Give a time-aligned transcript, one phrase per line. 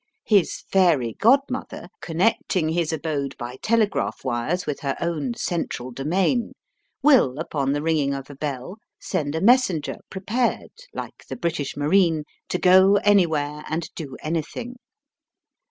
[0.25, 6.53] His fairy godmother, connecting his abode by telegraph wires with her own central domain,
[7.03, 11.77] will upon the ringing of a bell send a messenger pre pared, like the British
[11.77, 14.77] marine, to go anywhere and do anything.